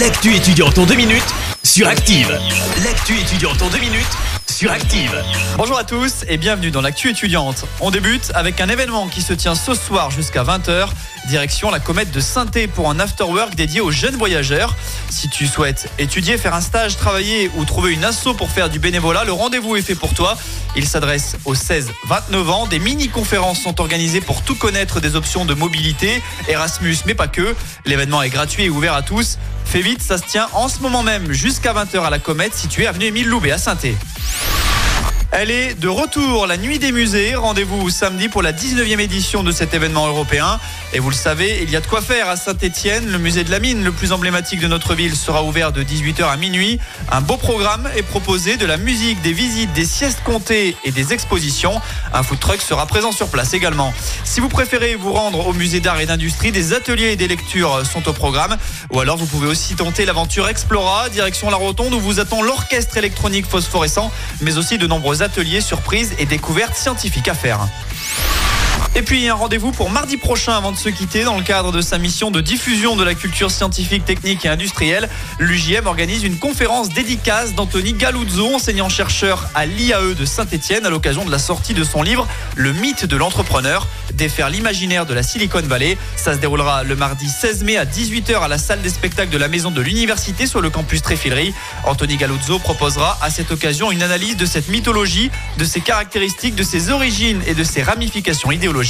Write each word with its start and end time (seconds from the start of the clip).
L'actu 0.00 0.34
étudiante 0.34 0.76
en 0.78 0.86
deux 0.86 0.96
minutes 0.96 1.22
sur 1.62 1.86
Active. 1.86 2.28
L'actu 2.84 3.16
étudiante 3.16 3.62
en 3.62 3.68
deux 3.68 3.78
minutes 3.78 4.10
sur 4.50 4.72
Active. 4.72 5.22
Bonjour 5.56 5.78
à 5.78 5.84
tous 5.84 6.24
et 6.26 6.36
bienvenue 6.36 6.72
dans 6.72 6.80
l'actu 6.80 7.10
étudiante. 7.10 7.64
On 7.80 7.92
débute 7.92 8.32
avec 8.34 8.60
un 8.60 8.68
événement 8.68 9.06
qui 9.06 9.22
se 9.22 9.32
tient 9.32 9.54
ce 9.54 9.72
soir 9.72 10.10
jusqu'à 10.10 10.42
20h. 10.42 10.88
Direction 11.26 11.70
la 11.70 11.80
comète 11.80 12.10
de 12.10 12.20
saint 12.20 12.46
pour 12.74 12.90
un 12.90 13.00
afterwork 13.00 13.54
dédié 13.54 13.80
aux 13.80 13.90
jeunes 13.90 14.16
voyageurs. 14.16 14.76
Si 15.08 15.28
tu 15.28 15.46
souhaites 15.46 15.90
étudier, 15.98 16.36
faire 16.36 16.54
un 16.54 16.60
stage, 16.60 16.96
travailler 16.96 17.50
ou 17.56 17.64
trouver 17.64 17.92
une 17.92 18.04
asso 18.04 18.34
pour 18.36 18.50
faire 18.50 18.68
du 18.68 18.78
bénévolat, 18.78 19.24
le 19.24 19.32
rendez-vous 19.32 19.76
est 19.76 19.82
fait 19.82 19.94
pour 19.94 20.12
toi. 20.14 20.36
Il 20.76 20.86
s'adresse 20.86 21.36
aux 21.44 21.54
16-29 21.54 22.48
ans. 22.48 22.66
Des 22.66 22.78
mini-conférences 22.78 23.60
sont 23.60 23.80
organisées 23.80 24.20
pour 24.20 24.42
tout 24.42 24.54
connaître 24.54 25.00
des 25.00 25.16
options 25.16 25.44
de 25.44 25.54
mobilité, 25.54 26.22
Erasmus 26.48 26.96
mais 27.06 27.14
pas 27.14 27.28
que. 27.28 27.54
L'événement 27.86 28.22
est 28.22 28.30
gratuit 28.30 28.64
et 28.64 28.70
ouvert 28.70 28.94
à 28.94 29.02
tous. 29.02 29.38
Fais 29.64 29.80
vite, 29.80 30.02
ça 30.02 30.18
se 30.18 30.24
tient 30.24 30.48
en 30.52 30.68
ce 30.68 30.80
moment 30.80 31.02
même 31.02 31.32
jusqu'à 31.32 31.72
20h 31.72 32.04
à 32.04 32.10
la 32.10 32.18
comète 32.18 32.54
située 32.54 32.86
avenue 32.86 33.06
Émile 33.06 33.28
Loubet 33.28 33.52
à 33.52 33.58
saint 33.58 33.76
elle 35.36 35.50
est 35.50 35.74
de 35.74 35.88
retour, 35.88 36.46
la 36.46 36.56
nuit 36.56 36.78
des 36.78 36.92
musées. 36.92 37.34
Rendez-vous 37.34 37.90
samedi 37.90 38.28
pour 38.28 38.40
la 38.40 38.52
19e 38.52 39.00
édition 39.00 39.42
de 39.42 39.50
cet 39.50 39.74
événement 39.74 40.06
européen. 40.06 40.60
Et 40.92 41.00
vous 41.00 41.10
le 41.10 41.16
savez, 41.16 41.58
il 41.60 41.70
y 41.70 41.76
a 41.76 41.80
de 41.80 41.86
quoi 41.88 42.00
faire 42.00 42.28
à 42.28 42.36
Saint-Etienne. 42.36 43.10
Le 43.10 43.18
musée 43.18 43.42
de 43.42 43.50
la 43.50 43.58
mine, 43.58 43.82
le 43.82 43.90
plus 43.90 44.12
emblématique 44.12 44.60
de 44.60 44.68
notre 44.68 44.94
ville, 44.94 45.16
sera 45.16 45.42
ouvert 45.42 45.72
de 45.72 45.82
18h 45.82 46.30
à 46.30 46.36
minuit. 46.36 46.78
Un 47.10 47.20
beau 47.20 47.36
programme 47.36 47.90
est 47.96 48.04
proposé, 48.04 48.56
de 48.56 48.64
la 48.64 48.76
musique, 48.76 49.22
des 49.22 49.32
visites, 49.32 49.72
des 49.72 49.84
siestes 49.84 50.22
comptées 50.22 50.76
et 50.84 50.92
des 50.92 51.12
expositions. 51.12 51.80
Un 52.12 52.22
food 52.22 52.38
truck 52.38 52.60
sera 52.60 52.86
présent 52.86 53.10
sur 53.10 53.26
place 53.26 53.54
également. 53.54 53.92
Si 54.22 54.38
vous 54.38 54.48
préférez 54.48 54.94
vous 54.94 55.12
rendre 55.12 55.48
au 55.48 55.52
musée 55.52 55.80
d'art 55.80 55.98
et 55.98 56.06
d'industrie, 56.06 56.52
des 56.52 56.74
ateliers 56.74 57.10
et 57.10 57.16
des 57.16 57.26
lectures 57.26 57.84
sont 57.84 58.08
au 58.08 58.12
programme. 58.12 58.56
Ou 58.92 59.00
alors 59.00 59.16
vous 59.16 59.26
pouvez 59.26 59.48
aussi 59.48 59.74
tenter 59.74 60.04
l'aventure 60.04 60.48
Explora, 60.48 61.08
direction 61.08 61.50
la 61.50 61.56
Rotonde 61.56 61.92
où 61.92 61.98
vous 61.98 62.20
attend 62.20 62.40
l'orchestre 62.40 62.96
électronique 62.98 63.46
phosphorescent, 63.46 64.12
mais 64.40 64.58
aussi 64.58 64.78
de 64.78 64.86
nombreux 64.86 65.23
ateliers, 65.24 65.60
surprises 65.60 66.14
et 66.18 66.26
découvertes 66.26 66.76
scientifiques 66.76 67.28
à 67.28 67.34
faire. 67.34 67.66
Et 68.96 69.02
puis 69.02 69.28
un 69.28 69.34
rendez-vous 69.34 69.72
pour 69.72 69.90
mardi 69.90 70.16
prochain 70.16 70.52
avant 70.52 70.70
de 70.70 70.76
se 70.76 70.88
quitter 70.88 71.24
dans 71.24 71.36
le 71.36 71.42
cadre 71.42 71.72
de 71.72 71.80
sa 71.80 71.98
mission 71.98 72.30
de 72.30 72.40
diffusion 72.40 72.94
de 72.94 73.02
la 73.02 73.14
culture 73.14 73.50
scientifique, 73.50 74.04
technique 74.04 74.44
et 74.44 74.48
industrielle. 74.48 75.08
L'UJM 75.40 75.88
organise 75.88 76.22
une 76.22 76.38
conférence 76.38 76.90
dédicace 76.90 77.56
d'Anthony 77.56 77.94
Galuzzo, 77.94 78.54
enseignant-chercheur 78.54 79.48
à 79.56 79.66
l'IAE 79.66 80.14
de 80.14 80.24
Saint-Etienne 80.24 80.86
à 80.86 80.90
l'occasion 80.90 81.24
de 81.24 81.32
la 81.32 81.40
sortie 81.40 81.74
de 81.74 81.82
son 81.82 82.04
livre 82.04 82.28
Le 82.54 82.72
mythe 82.72 83.04
de 83.04 83.16
l'entrepreneur, 83.16 83.88
défaire 84.12 84.48
l'imaginaire 84.48 85.06
de 85.06 85.14
la 85.14 85.24
Silicon 85.24 85.62
Valley. 85.62 85.98
Ça 86.14 86.34
se 86.34 86.38
déroulera 86.38 86.84
le 86.84 86.94
mardi 86.94 87.28
16 87.28 87.64
mai 87.64 87.76
à 87.76 87.86
18h 87.86 88.42
à 88.42 88.48
la 88.48 88.58
salle 88.58 88.80
des 88.80 88.90
spectacles 88.90 89.32
de 89.32 89.38
la 89.38 89.48
maison 89.48 89.72
de 89.72 89.80
l'université 89.80 90.46
sur 90.46 90.60
le 90.60 90.70
campus 90.70 91.02
Tréfilerie. 91.02 91.52
Anthony 91.82 92.16
Galuzzo 92.16 92.60
proposera 92.60 93.18
à 93.20 93.30
cette 93.30 93.50
occasion 93.50 93.90
une 93.90 94.04
analyse 94.04 94.36
de 94.36 94.46
cette 94.46 94.68
mythologie, 94.68 95.32
de 95.58 95.64
ses 95.64 95.80
caractéristiques, 95.80 96.54
de 96.54 96.62
ses 96.62 96.90
origines 96.90 97.42
et 97.48 97.54
de 97.54 97.64
ses 97.64 97.82
ramifications 97.82 98.52
idéologiques. 98.52 98.83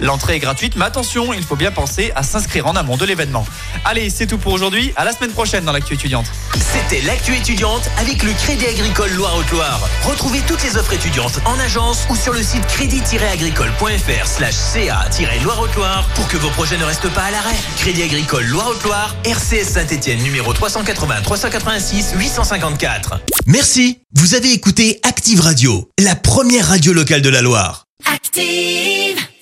L'entrée 0.00 0.36
est 0.36 0.38
gratuite, 0.38 0.74
mais 0.76 0.84
attention, 0.84 1.32
il 1.32 1.42
faut 1.42 1.56
bien 1.56 1.70
penser 1.70 2.12
à 2.14 2.22
s'inscrire 2.22 2.66
en 2.66 2.76
amont 2.76 2.96
de 2.96 3.04
l'événement. 3.04 3.44
Allez, 3.84 4.10
c'est 4.10 4.26
tout 4.26 4.38
pour 4.38 4.52
aujourd'hui. 4.52 4.92
À 4.96 5.04
la 5.04 5.12
semaine 5.12 5.32
prochaine 5.32 5.64
dans 5.64 5.72
l'actu 5.72 5.94
étudiante. 5.94 6.26
C'était 6.54 7.02
l'actu 7.02 7.34
étudiante 7.34 7.82
avec 7.98 8.22
le 8.22 8.32
Crédit 8.32 8.66
Agricole 8.66 9.12
Loire-Haute-Loire. 9.12 9.80
Retrouvez 10.04 10.40
toutes 10.46 10.62
les 10.62 10.76
offres 10.76 10.92
étudiantes 10.92 11.40
en 11.44 11.58
agence 11.58 12.06
ou 12.08 12.16
sur 12.16 12.32
le 12.32 12.42
site 12.42 12.66
crédit-agricole.fr 12.66 14.26
slash 14.26 14.54
ca-loire-haute-Loire 14.54 16.06
pour 16.14 16.28
que 16.28 16.36
vos 16.36 16.50
projets 16.50 16.78
ne 16.78 16.84
restent 16.84 17.12
pas 17.12 17.24
à 17.24 17.30
l'arrêt. 17.30 17.56
Crédit 17.78 18.02
Agricole 18.02 18.44
Loire-Haute-Loire, 18.44 19.14
RCS 19.24 19.72
Saint-Etienne 19.72 20.22
numéro 20.22 20.52
380 20.52 21.22
386 21.22 22.14
854. 22.16 23.20
Merci. 23.46 23.98
Vous 24.14 24.34
avez 24.34 24.52
écouté 24.52 25.00
Active 25.04 25.40
Radio, 25.40 25.90
la 25.98 26.14
première 26.14 26.68
radio 26.68 26.92
locale 26.92 27.22
de 27.22 27.28
la 27.30 27.40
Loire. 27.42 27.86
Active 28.04 29.31